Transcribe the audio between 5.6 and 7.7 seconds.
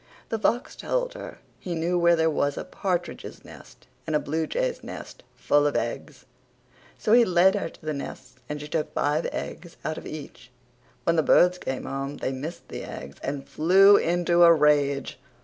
of eggs. So he led her